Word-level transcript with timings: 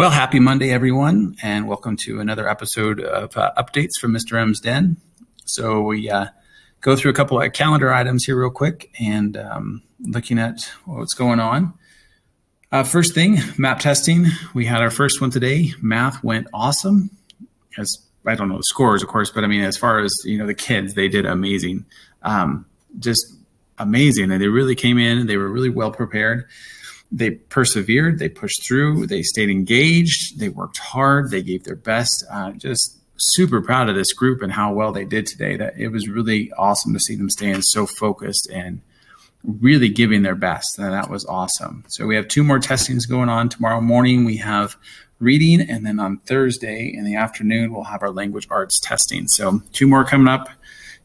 Well, 0.00 0.08
happy 0.08 0.40
Monday, 0.40 0.70
everyone, 0.70 1.36
and 1.42 1.68
welcome 1.68 1.94
to 2.04 2.20
another 2.20 2.48
episode 2.48 3.00
of 3.00 3.36
uh, 3.36 3.52
updates 3.58 4.00
from 4.00 4.14
Mr. 4.14 4.40
M's 4.40 4.58
Den. 4.58 4.96
So 5.44 5.82
we 5.82 6.08
uh, 6.08 6.28
go 6.80 6.96
through 6.96 7.10
a 7.10 7.14
couple 7.14 7.38
of 7.38 7.52
calendar 7.52 7.92
items 7.92 8.24
here 8.24 8.40
real 8.40 8.48
quick 8.48 8.90
and 8.98 9.36
um, 9.36 9.82
looking 10.00 10.38
at 10.38 10.62
what's 10.86 11.12
going 11.12 11.38
on. 11.38 11.74
Uh, 12.72 12.82
first 12.82 13.14
thing, 13.14 13.40
map 13.58 13.80
testing. 13.80 14.24
We 14.54 14.64
had 14.64 14.80
our 14.80 14.90
first 14.90 15.20
one 15.20 15.28
today. 15.28 15.74
Math 15.82 16.24
went 16.24 16.46
awesome. 16.54 17.10
As 17.76 17.98
I 18.24 18.36
don't 18.36 18.48
know 18.48 18.56
the 18.56 18.62
scores, 18.62 19.02
of 19.02 19.10
course, 19.10 19.30
but 19.30 19.44
I 19.44 19.48
mean, 19.48 19.60
as 19.60 19.76
far 19.76 20.00
as 20.00 20.14
you 20.24 20.38
know, 20.38 20.46
the 20.46 20.54
kids 20.54 20.94
they 20.94 21.08
did 21.08 21.26
amazing, 21.26 21.84
um, 22.22 22.64
just 22.98 23.22
amazing, 23.76 24.32
and 24.32 24.40
they 24.40 24.48
really 24.48 24.74
came 24.74 24.96
in. 24.96 25.26
They 25.26 25.36
were 25.36 25.50
really 25.50 25.68
well 25.68 25.90
prepared 25.90 26.46
they 27.12 27.30
persevered, 27.30 28.18
they 28.18 28.28
pushed 28.28 28.66
through, 28.66 29.06
they 29.06 29.22
stayed 29.22 29.50
engaged, 29.50 30.38
they 30.38 30.48
worked 30.48 30.78
hard, 30.78 31.30
they 31.30 31.42
gave 31.42 31.64
their 31.64 31.76
best. 31.76 32.24
Uh, 32.30 32.52
just 32.52 32.98
super 33.16 33.60
proud 33.60 33.88
of 33.88 33.96
this 33.96 34.12
group 34.12 34.42
and 34.42 34.52
how 34.52 34.72
well 34.72 34.92
they 34.92 35.04
did 35.04 35.26
today. 35.26 35.56
That 35.56 35.76
it 35.76 35.88
was 35.88 36.08
really 36.08 36.52
awesome 36.52 36.92
to 36.92 37.00
see 37.00 37.16
them 37.16 37.30
staying 37.30 37.62
so 37.62 37.86
focused 37.86 38.48
and 38.52 38.80
really 39.42 39.88
giving 39.88 40.22
their 40.22 40.34
best. 40.34 40.78
And 40.78 40.92
that 40.92 41.10
was 41.10 41.24
awesome. 41.26 41.84
So 41.88 42.06
we 42.06 42.14
have 42.16 42.28
two 42.28 42.44
more 42.44 42.58
testings 42.58 43.06
going 43.06 43.28
on 43.28 43.48
tomorrow 43.48 43.80
morning. 43.80 44.24
We 44.24 44.36
have 44.38 44.76
reading, 45.18 45.60
and 45.60 45.84
then 45.84 46.00
on 46.00 46.18
Thursday 46.18 46.90
in 46.94 47.04
the 47.04 47.16
afternoon 47.16 47.72
we'll 47.72 47.84
have 47.84 48.02
our 48.02 48.10
language 48.10 48.46
arts 48.50 48.80
testing. 48.80 49.26
So 49.28 49.60
two 49.72 49.86
more 49.86 50.04
coming 50.04 50.28
up. 50.28 50.48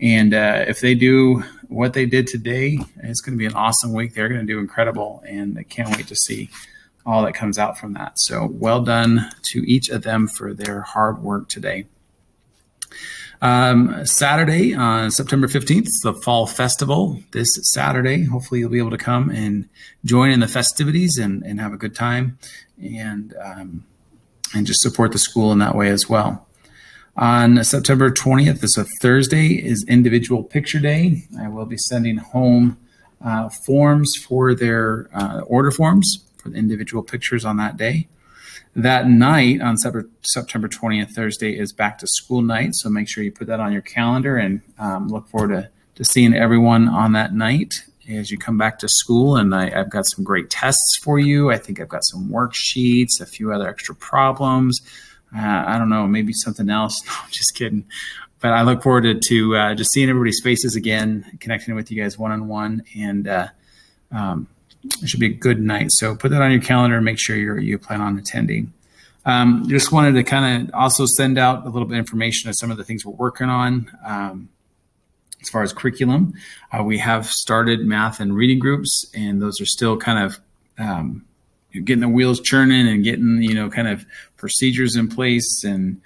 And 0.00 0.32
uh, 0.32 0.64
if 0.66 0.80
they 0.80 0.94
do 0.94 1.44
what 1.70 1.92
they 1.92 2.04
did 2.04 2.26
today, 2.26 2.78
it's 3.02 3.20
going 3.20 3.36
to 3.36 3.38
be 3.38 3.46
an 3.46 3.54
awesome 3.54 3.92
week. 3.92 4.14
They're 4.14 4.28
going 4.28 4.40
to 4.40 4.46
do 4.46 4.58
incredible, 4.58 5.22
and 5.26 5.56
I 5.58 5.62
can't 5.62 5.96
wait 5.96 6.08
to 6.08 6.16
see 6.16 6.50
all 7.06 7.22
that 7.22 7.32
comes 7.32 7.58
out 7.58 7.78
from 7.78 7.94
that. 7.94 8.18
So 8.18 8.48
well 8.52 8.82
done 8.82 9.30
to 9.52 9.70
each 9.70 9.88
of 9.88 10.02
them 10.02 10.28
for 10.28 10.52
their 10.52 10.82
hard 10.82 11.22
work 11.22 11.48
today. 11.48 11.86
Um, 13.40 14.04
Saturday, 14.04 14.74
uh, 14.74 15.08
September 15.08 15.46
15th, 15.46 15.88
the 16.02 16.12
Fall 16.12 16.46
Festival. 16.46 17.22
This 17.30 17.48
Saturday, 17.72 18.24
hopefully, 18.24 18.60
you'll 18.60 18.68
be 18.68 18.78
able 18.78 18.90
to 18.90 18.98
come 18.98 19.30
and 19.30 19.68
join 20.04 20.30
in 20.30 20.40
the 20.40 20.48
festivities 20.48 21.16
and, 21.16 21.42
and 21.44 21.58
have 21.60 21.72
a 21.72 21.78
good 21.78 21.94
time 21.94 22.38
and, 22.78 23.34
um, 23.42 23.86
and 24.54 24.66
just 24.66 24.80
support 24.80 25.12
the 25.12 25.18
school 25.18 25.52
in 25.52 25.58
that 25.60 25.74
way 25.74 25.88
as 25.88 26.08
well. 26.08 26.46
On 27.20 27.62
September 27.62 28.10
20th, 28.10 28.60
this 28.60 28.78
is 28.78 28.86
a 28.86 28.86
Thursday, 29.02 29.48
is 29.48 29.84
Individual 29.86 30.42
Picture 30.42 30.78
Day. 30.78 31.24
I 31.38 31.48
will 31.48 31.66
be 31.66 31.76
sending 31.76 32.16
home 32.16 32.78
uh, 33.22 33.50
forms 33.66 34.10
for 34.26 34.54
their 34.54 35.10
uh, 35.12 35.40
order 35.40 35.70
forms 35.70 36.24
for 36.38 36.48
the 36.48 36.56
individual 36.56 37.02
pictures 37.02 37.44
on 37.44 37.58
that 37.58 37.76
day. 37.76 38.08
That 38.74 39.06
night 39.06 39.60
on 39.60 39.76
September 39.76 40.66
20th, 40.66 41.10
Thursday, 41.10 41.58
is 41.58 41.74
back 41.74 41.98
to 41.98 42.06
school 42.06 42.40
night. 42.40 42.70
So 42.72 42.88
make 42.88 43.06
sure 43.06 43.22
you 43.22 43.32
put 43.32 43.48
that 43.48 43.60
on 43.60 43.70
your 43.70 43.82
calendar 43.82 44.38
and 44.38 44.62
um, 44.78 45.08
look 45.08 45.28
forward 45.28 45.48
to, 45.48 45.68
to 45.96 46.04
seeing 46.06 46.32
everyone 46.32 46.88
on 46.88 47.12
that 47.12 47.34
night 47.34 47.74
as 48.08 48.30
you 48.30 48.38
come 48.38 48.56
back 48.56 48.78
to 48.78 48.88
school. 48.88 49.36
And 49.36 49.54
I, 49.54 49.68
have 49.68 49.90
got 49.90 50.06
some 50.06 50.24
great 50.24 50.48
tests 50.48 50.98
for 51.02 51.18
you. 51.18 51.50
I 51.50 51.58
think 51.58 51.82
I've 51.82 51.88
got 51.90 52.06
some 52.06 52.30
worksheets, 52.30 53.20
a 53.20 53.26
few 53.26 53.52
other 53.52 53.68
extra 53.68 53.94
problems 53.94 54.80
uh, 55.36 55.64
I 55.66 55.78
don't 55.78 55.88
know, 55.88 56.06
maybe 56.06 56.32
something 56.32 56.68
else. 56.68 57.00
No, 57.06 57.12
I'm 57.22 57.30
just 57.30 57.54
kidding. 57.54 57.84
But 58.40 58.52
I 58.52 58.62
look 58.62 58.82
forward 58.82 59.02
to, 59.02 59.14
to 59.14 59.56
uh, 59.56 59.74
just 59.74 59.92
seeing 59.92 60.08
everybody's 60.08 60.40
faces 60.42 60.74
again, 60.74 61.38
connecting 61.40 61.74
with 61.74 61.90
you 61.90 62.02
guys 62.02 62.18
one 62.18 62.32
on 62.32 62.48
one, 62.48 62.82
and 62.96 63.28
uh, 63.28 63.48
um, 64.12 64.48
it 65.02 65.08
should 65.08 65.20
be 65.20 65.26
a 65.26 65.34
good 65.34 65.60
night. 65.60 65.88
So 65.90 66.16
put 66.16 66.30
that 66.30 66.40
on 66.40 66.50
your 66.50 66.62
calendar 66.62 66.96
and 66.96 67.04
make 67.04 67.18
sure 67.18 67.36
you 67.36 67.58
you 67.58 67.78
plan 67.78 68.00
on 68.00 68.18
attending. 68.18 68.72
Um, 69.26 69.68
just 69.68 69.92
wanted 69.92 70.12
to 70.12 70.22
kind 70.24 70.68
of 70.68 70.74
also 70.74 71.04
send 71.04 71.36
out 71.36 71.66
a 71.66 71.68
little 71.68 71.86
bit 71.86 71.94
of 71.94 71.98
information 71.98 72.48
of 72.48 72.56
some 72.56 72.70
of 72.70 72.78
the 72.78 72.84
things 72.84 73.04
we're 73.04 73.12
working 73.12 73.48
on. 73.48 73.90
Um, 74.04 74.48
as 75.42 75.48
far 75.48 75.62
as 75.62 75.72
curriculum, 75.72 76.34
uh, 76.72 76.82
we 76.82 76.98
have 76.98 77.26
started 77.26 77.80
math 77.80 78.20
and 78.20 78.34
reading 78.34 78.58
groups, 78.58 79.04
and 79.14 79.40
those 79.40 79.60
are 79.60 79.66
still 79.66 79.96
kind 79.96 80.24
of 80.24 80.40
um, 80.78 81.24
getting 81.72 82.00
the 82.00 82.08
wheels 82.08 82.40
churning 82.40 82.88
and 82.88 83.04
getting 83.04 83.42
you 83.42 83.54
know 83.54 83.70
kind 83.70 83.88
of 83.88 84.04
procedures 84.36 84.96
in 84.96 85.08
place 85.08 85.62
and 85.64 86.00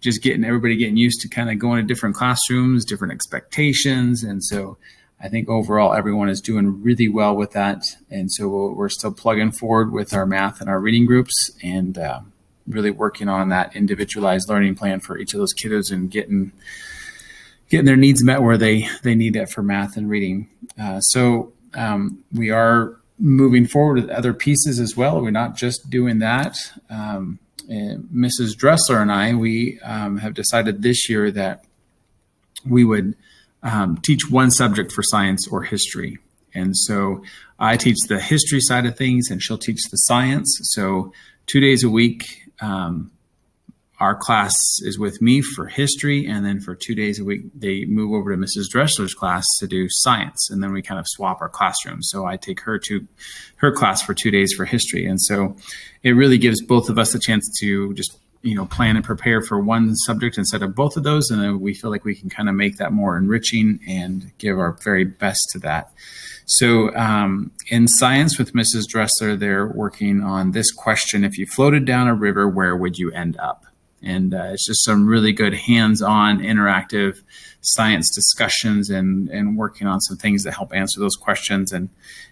just 0.00 0.22
getting 0.22 0.44
everybody 0.44 0.76
getting 0.76 0.96
used 0.96 1.20
to 1.20 1.28
kind 1.28 1.50
of 1.50 1.58
going 1.58 1.80
to 1.80 1.86
different 1.86 2.16
classrooms 2.16 2.84
different 2.84 3.12
expectations. 3.12 4.22
And 4.22 4.42
so 4.42 4.76
i 5.20 5.28
think 5.28 5.48
overall 5.48 5.94
everyone 5.94 6.28
is 6.28 6.40
doing 6.40 6.82
really 6.82 7.08
well 7.08 7.36
with 7.36 7.52
that. 7.52 7.84
And 8.10 8.30
so 8.32 8.48
we're 8.48 8.88
still 8.88 9.12
plugging 9.12 9.52
forward 9.52 9.92
with 9.92 10.12
our 10.14 10.26
math 10.26 10.60
and 10.60 10.68
our 10.68 10.80
reading 10.80 11.06
groups 11.06 11.52
and 11.62 11.96
uh, 11.96 12.20
really 12.66 12.90
working 12.90 13.28
on 13.28 13.48
that 13.50 13.74
individualized 13.76 14.48
learning 14.48 14.74
plan 14.74 15.00
for 15.00 15.18
each 15.18 15.34
of 15.34 15.40
those 15.40 15.54
kiddos 15.54 15.90
and 15.92 16.10
getting 16.10 16.52
getting 17.68 17.86
their 17.86 17.96
needs 17.96 18.22
met 18.22 18.42
where 18.42 18.58
they 18.58 18.88
they 19.02 19.14
need 19.14 19.34
that 19.34 19.50
for 19.50 19.62
math 19.62 19.96
and 19.96 20.08
reading. 20.08 20.48
Uh, 20.80 21.00
so 21.00 21.52
um, 21.74 22.22
we 22.32 22.50
are 22.50 23.00
moving 23.22 23.66
forward 23.66 24.02
with 24.02 24.10
other 24.10 24.34
pieces 24.34 24.80
as 24.80 24.96
well. 24.96 25.20
We're 25.20 25.30
not 25.30 25.56
just 25.56 25.88
doing 25.88 26.18
that. 26.18 26.56
Um, 26.90 27.38
Mrs. 27.70 28.56
Dressler 28.56 29.00
and 29.00 29.12
I, 29.12 29.34
we 29.34 29.78
um, 29.84 30.18
have 30.18 30.34
decided 30.34 30.82
this 30.82 31.08
year 31.08 31.30
that 31.30 31.64
we 32.66 32.84
would 32.84 33.14
um, 33.62 33.98
teach 34.02 34.28
one 34.28 34.50
subject 34.50 34.90
for 34.90 35.04
science 35.04 35.46
or 35.46 35.62
history. 35.62 36.18
And 36.52 36.76
so 36.76 37.22
I 37.60 37.76
teach 37.76 37.96
the 38.08 38.20
history 38.20 38.60
side 38.60 38.86
of 38.86 38.96
things, 38.96 39.30
and 39.30 39.40
she'll 39.40 39.56
teach 39.56 39.80
the 39.90 39.96
science. 39.96 40.58
So 40.64 41.12
two 41.46 41.60
days 41.60 41.84
a 41.84 41.88
week, 41.88 42.24
um, 42.60 43.12
our 44.02 44.16
class 44.16 44.52
is 44.80 44.98
with 44.98 45.22
me 45.22 45.40
for 45.40 45.66
history, 45.66 46.26
and 46.26 46.44
then 46.44 46.58
for 46.60 46.74
two 46.74 46.92
days 46.92 47.20
a 47.20 47.24
week, 47.24 47.42
they 47.54 47.84
move 47.84 48.12
over 48.12 48.34
to 48.34 48.36
Mrs. 48.36 48.68
Dressler's 48.68 49.14
class 49.14 49.46
to 49.60 49.68
do 49.68 49.86
science, 49.88 50.50
and 50.50 50.60
then 50.60 50.72
we 50.72 50.82
kind 50.82 50.98
of 50.98 51.06
swap 51.08 51.40
our 51.40 51.48
classrooms. 51.48 52.08
So 52.10 52.26
I 52.26 52.36
take 52.36 52.60
her 52.62 52.80
to 52.80 53.06
her 53.58 53.70
class 53.70 54.02
for 54.02 54.12
two 54.12 54.32
days 54.32 54.52
for 54.54 54.64
history, 54.64 55.06
and 55.06 55.20
so 55.20 55.54
it 56.02 56.10
really 56.10 56.36
gives 56.36 56.60
both 56.60 56.88
of 56.88 56.98
us 56.98 57.14
a 57.14 57.20
chance 57.20 57.48
to 57.60 57.94
just 57.94 58.18
you 58.42 58.56
know 58.56 58.66
plan 58.66 58.96
and 58.96 59.04
prepare 59.04 59.40
for 59.40 59.60
one 59.60 59.94
subject 59.94 60.36
instead 60.36 60.64
of 60.64 60.74
both 60.74 60.96
of 60.96 61.04
those, 61.04 61.30
and 61.30 61.40
then 61.40 61.60
we 61.60 61.72
feel 61.72 61.92
like 61.92 62.04
we 62.04 62.16
can 62.16 62.28
kind 62.28 62.48
of 62.48 62.56
make 62.56 62.78
that 62.78 62.90
more 62.90 63.16
enriching 63.16 63.78
and 63.86 64.32
give 64.38 64.58
our 64.58 64.76
very 64.82 65.04
best 65.04 65.48
to 65.52 65.60
that. 65.60 65.92
So, 66.46 66.92
um, 66.96 67.52
in 67.68 67.86
science 67.86 68.36
with 68.36 68.52
Mrs. 68.52 68.88
Dressler, 68.88 69.36
they're 69.36 69.68
working 69.68 70.22
on 70.22 70.50
this 70.50 70.72
question 70.72 71.22
If 71.22 71.38
you 71.38 71.46
floated 71.46 71.84
down 71.84 72.08
a 72.08 72.16
river, 72.16 72.48
where 72.48 72.76
would 72.76 72.98
you 72.98 73.12
end 73.12 73.36
up? 73.36 73.64
And 74.02 74.34
uh, 74.34 74.50
it's 74.52 74.66
just 74.66 74.84
some 74.84 75.06
really 75.06 75.32
good 75.32 75.54
hands-on 75.54 76.40
interactive 76.40 77.22
science 77.60 78.12
discussions 78.14 78.90
and, 78.90 79.28
and 79.28 79.56
working 79.56 79.86
on 79.86 80.00
some 80.00 80.16
things 80.16 80.42
that 80.42 80.52
help 80.52 80.74
answer 80.74 80.98
those 80.98 81.16
questions. 81.16 81.72
And 81.72 81.88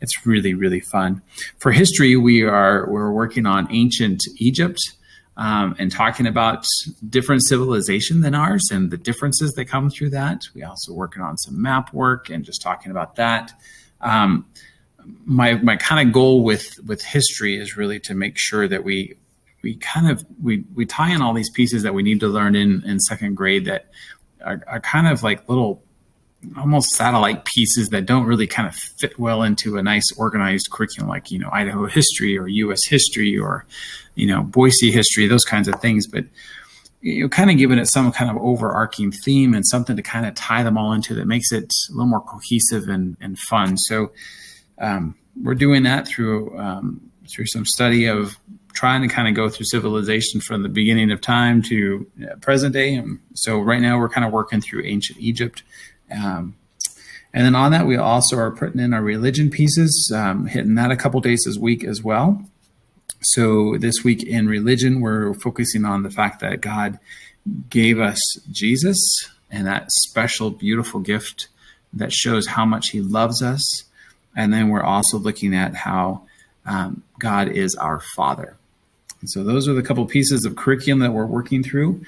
it's 0.00 0.26
really, 0.26 0.54
really 0.54 0.80
fun. 0.80 1.22
For 1.60 1.70
history, 1.70 2.16
we 2.16 2.42
are 2.42 2.90
we're 2.90 3.12
working 3.12 3.46
on 3.46 3.68
ancient 3.70 4.20
Egypt 4.38 4.78
um, 5.36 5.76
and 5.78 5.90
talking 5.90 6.26
about 6.26 6.66
different 7.08 7.44
civilization 7.46 8.20
than 8.20 8.34
ours 8.34 8.68
and 8.70 8.90
the 8.90 8.96
differences 8.96 9.52
that 9.52 9.66
come 9.66 9.90
through 9.90 10.10
that. 10.10 10.42
We 10.54 10.62
also 10.64 10.92
working 10.92 11.22
on 11.22 11.38
some 11.38 11.62
map 11.62 11.94
work 11.94 12.28
and 12.28 12.44
just 12.44 12.60
talking 12.60 12.90
about 12.90 13.16
that. 13.16 13.52
Um, 14.00 14.46
my 15.24 15.54
my 15.54 15.76
kind 15.76 16.06
of 16.06 16.12
goal 16.12 16.44
with 16.44 16.78
with 16.84 17.02
history 17.02 17.56
is 17.56 17.76
really 17.76 18.00
to 18.00 18.14
make 18.14 18.34
sure 18.36 18.68
that 18.68 18.84
we 18.84 19.14
we 19.62 19.76
kind 19.76 20.10
of 20.10 20.24
we 20.42 20.64
we 20.74 20.84
tie 20.84 21.14
in 21.14 21.22
all 21.22 21.32
these 21.32 21.50
pieces 21.50 21.82
that 21.82 21.94
we 21.94 22.02
need 22.02 22.20
to 22.20 22.28
learn 22.28 22.54
in 22.54 22.82
in 22.84 22.98
second 23.00 23.36
grade 23.36 23.64
that 23.64 23.90
are, 24.44 24.62
are 24.66 24.80
kind 24.80 25.06
of 25.06 25.22
like 25.22 25.48
little 25.48 25.82
almost 26.56 26.90
satellite 26.90 27.44
pieces 27.44 27.90
that 27.90 28.04
don't 28.04 28.26
really 28.26 28.46
kind 28.46 28.68
of 28.68 28.74
fit 28.74 29.18
well 29.18 29.42
into 29.42 29.78
a 29.78 29.82
nice 29.82 30.10
organized 30.16 30.68
curriculum 30.72 31.08
like 31.08 31.30
you 31.30 31.38
know 31.38 31.48
Idaho 31.52 31.86
history 31.86 32.36
or 32.36 32.48
US 32.48 32.84
history 32.84 33.38
or 33.38 33.64
you 34.14 34.26
know 34.26 34.42
Boise 34.42 34.90
history 34.90 35.26
those 35.26 35.44
kinds 35.44 35.68
of 35.68 35.80
things. 35.80 36.06
But 36.06 36.24
you 37.00 37.22
know 37.22 37.28
kind 37.28 37.50
of 37.50 37.56
giving 37.56 37.78
it 37.78 37.86
some 37.86 38.10
kind 38.12 38.30
of 38.30 38.36
overarching 38.38 39.12
theme 39.12 39.54
and 39.54 39.66
something 39.66 39.96
to 39.96 40.02
kind 40.02 40.26
of 40.26 40.34
tie 40.34 40.62
them 40.62 40.76
all 40.76 40.92
into 40.92 41.14
that 41.14 41.26
makes 41.26 41.52
it 41.52 41.72
a 41.88 41.92
little 41.92 42.06
more 42.06 42.20
cohesive 42.20 42.88
and, 42.88 43.16
and 43.20 43.38
fun. 43.38 43.76
So 43.76 44.12
um, 44.78 45.14
we're 45.40 45.54
doing 45.54 45.84
that 45.84 46.08
through 46.08 46.58
um, 46.58 47.12
through 47.28 47.46
some 47.46 47.64
study 47.64 48.06
of 48.06 48.36
trying 48.72 49.02
to 49.02 49.08
kind 49.08 49.28
of 49.28 49.34
go 49.34 49.48
through 49.48 49.66
civilization 49.66 50.40
from 50.40 50.62
the 50.62 50.68
beginning 50.68 51.10
of 51.10 51.20
time 51.20 51.62
to 51.62 52.06
uh, 52.22 52.36
present 52.36 52.72
day. 52.72 52.94
And 52.94 53.18
so 53.34 53.58
right 53.58 53.80
now 53.80 53.98
we're 53.98 54.08
kind 54.08 54.24
of 54.26 54.32
working 54.32 54.60
through 54.60 54.84
ancient 54.84 55.18
Egypt. 55.18 55.62
Um, 56.10 56.56
and 57.34 57.46
then 57.46 57.54
on 57.54 57.72
that, 57.72 57.86
we 57.86 57.96
also 57.96 58.36
are 58.36 58.50
putting 58.50 58.80
in 58.80 58.92
our 58.92 59.02
religion 59.02 59.50
pieces, 59.50 60.12
um, 60.14 60.46
hitting 60.46 60.74
that 60.74 60.90
a 60.90 60.96
couple 60.96 61.20
days 61.20 61.42
this 61.46 61.56
week 61.56 61.84
as 61.84 62.02
well. 62.02 62.44
So 63.22 63.76
this 63.78 64.02
week 64.04 64.22
in 64.22 64.48
religion, 64.48 65.00
we're 65.00 65.34
focusing 65.34 65.84
on 65.84 66.02
the 66.02 66.10
fact 66.10 66.40
that 66.40 66.60
God 66.60 66.98
gave 67.70 68.00
us 68.00 68.20
Jesus 68.50 68.98
and 69.50 69.66
that 69.66 69.90
special, 69.92 70.50
beautiful 70.50 71.00
gift 71.00 71.48
that 71.92 72.12
shows 72.12 72.46
how 72.46 72.64
much 72.64 72.90
He 72.90 73.00
loves 73.00 73.42
us. 73.42 73.84
And 74.36 74.52
then 74.52 74.68
we're 74.68 74.82
also 74.82 75.18
looking 75.18 75.54
at 75.54 75.74
how 75.74 76.22
um, 76.66 77.02
God 77.18 77.48
is 77.48 77.74
our 77.76 78.00
Father. 78.16 78.56
And 79.22 79.30
so 79.30 79.42
those 79.42 79.68
are 79.68 79.72
the 79.72 79.82
couple 79.82 80.04
pieces 80.04 80.44
of 80.44 80.56
curriculum 80.56 80.98
that 80.98 81.12
we're 81.12 81.26
working 81.26 81.62
through. 81.62 82.04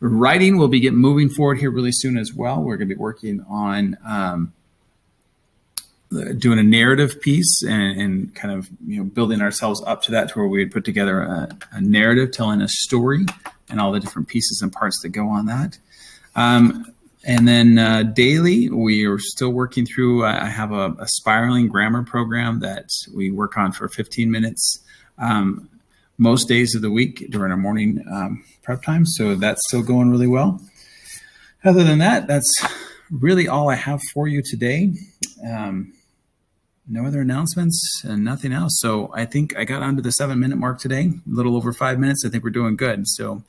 Writing 0.00 0.56
will 0.56 0.68
be 0.68 0.80
get 0.80 0.94
moving 0.94 1.28
forward 1.28 1.58
here 1.58 1.70
really 1.70 1.92
soon 1.92 2.16
as 2.16 2.32
well. 2.32 2.62
We're 2.62 2.78
going 2.78 2.88
to 2.88 2.94
be 2.94 2.98
working 2.98 3.44
on 3.48 3.96
um, 4.06 4.54
doing 6.38 6.58
a 6.58 6.62
narrative 6.62 7.20
piece 7.20 7.62
and, 7.62 8.00
and, 8.00 8.34
kind 8.34 8.54
of 8.54 8.68
you 8.86 8.98
know 8.98 9.04
building 9.04 9.42
ourselves 9.42 9.82
up 9.86 10.02
to 10.02 10.12
that 10.12 10.28
to 10.28 10.38
where 10.38 10.48
we 10.48 10.58
would 10.58 10.72
put 10.72 10.84
together 10.84 11.20
a, 11.20 11.48
a, 11.72 11.80
narrative 11.80 12.30
telling 12.30 12.60
a 12.60 12.68
story 12.68 13.26
and 13.68 13.80
all 13.80 13.92
the 13.92 14.00
different 14.00 14.28
pieces 14.28 14.60
and 14.62 14.72
parts 14.72 15.00
that 15.02 15.08
go 15.08 15.28
on 15.28 15.46
that 15.46 15.78
um, 16.36 16.86
and 17.24 17.48
then 17.48 17.78
uh, 17.78 18.04
daily 18.04 18.70
we 18.70 19.04
are 19.04 19.18
still 19.18 19.50
working 19.50 19.84
through 19.84 20.24
i 20.24 20.46
have 20.46 20.70
a, 20.70 20.94
a, 21.00 21.08
spiraling 21.08 21.66
grammar 21.66 22.04
program 22.04 22.60
that 22.60 22.88
we 23.12 23.30
work 23.32 23.56
on 23.56 23.72
for 23.72 23.88
15 23.88 24.30
minutes 24.30 24.78
um, 25.18 25.68
most 26.18 26.48
days 26.48 26.74
of 26.74 26.82
the 26.82 26.90
week 26.90 27.26
during 27.30 27.50
our 27.50 27.56
morning 27.56 28.04
um, 28.10 28.44
prep 28.62 28.82
time 28.82 29.04
so 29.04 29.34
that's 29.34 29.62
still 29.68 29.82
going 29.82 30.10
really 30.10 30.26
well 30.26 30.60
other 31.64 31.84
than 31.84 31.98
that 31.98 32.26
that's 32.26 32.50
really 33.10 33.48
all 33.48 33.70
i 33.70 33.74
have 33.74 34.00
for 34.12 34.26
you 34.28 34.42
today 34.42 34.92
um, 35.48 35.92
no 36.88 37.04
other 37.04 37.20
announcements 37.20 38.02
and 38.04 38.24
nothing 38.24 38.52
else. 38.52 38.78
So 38.80 39.10
I 39.12 39.24
think 39.24 39.56
I 39.56 39.64
got 39.64 39.82
onto 39.82 40.02
the 40.02 40.12
seven 40.12 40.38
minute 40.38 40.56
mark 40.56 40.78
today, 40.78 41.06
a 41.06 41.20
little 41.26 41.56
over 41.56 41.72
five 41.72 41.98
minutes. 41.98 42.24
I 42.24 42.28
think 42.28 42.44
we're 42.44 42.50
doing 42.50 42.76
good. 42.76 43.08
So 43.08 43.42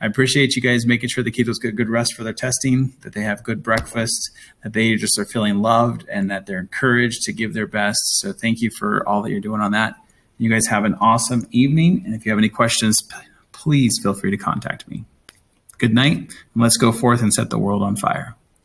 I 0.00 0.06
appreciate 0.06 0.56
you 0.56 0.62
guys 0.62 0.86
making 0.86 1.08
sure 1.08 1.24
the 1.24 1.32
kiddos 1.32 1.60
get 1.60 1.74
good 1.74 1.88
rest 1.88 2.14
for 2.14 2.22
their 2.22 2.34
testing, 2.34 2.94
that 3.00 3.14
they 3.14 3.22
have 3.22 3.42
good 3.42 3.62
breakfast, 3.62 4.30
that 4.62 4.74
they 4.74 4.94
just 4.96 5.18
are 5.18 5.24
feeling 5.24 5.60
loved 5.60 6.06
and 6.10 6.30
that 6.30 6.46
they're 6.46 6.58
encouraged 6.58 7.22
to 7.22 7.32
give 7.32 7.54
their 7.54 7.66
best. 7.66 8.00
So 8.20 8.32
thank 8.32 8.60
you 8.60 8.70
for 8.78 9.08
all 9.08 9.22
that 9.22 9.30
you're 9.30 9.40
doing 9.40 9.62
on 9.62 9.72
that. 9.72 9.94
You 10.42 10.50
guys 10.50 10.66
have 10.66 10.84
an 10.84 10.94
awesome 11.00 11.46
evening. 11.52 12.02
And 12.04 12.16
if 12.16 12.26
you 12.26 12.32
have 12.32 12.38
any 12.38 12.48
questions, 12.48 12.98
please 13.52 14.00
feel 14.02 14.12
free 14.12 14.32
to 14.32 14.36
contact 14.36 14.88
me. 14.88 15.04
Good 15.78 15.94
night, 15.94 16.16
and 16.16 16.28
let's 16.56 16.76
go 16.76 16.90
forth 16.90 17.22
and 17.22 17.32
set 17.32 17.50
the 17.50 17.58
world 17.58 17.80
on 17.80 17.94
fire. 17.94 18.34